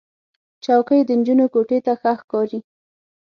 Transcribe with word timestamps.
چوکۍ 0.63 0.99
د 1.05 1.09
نجونو 1.19 1.45
کوټې 1.53 1.79
ته 1.85 1.93
ښه 2.01 2.11
ښکاري. 2.19 2.59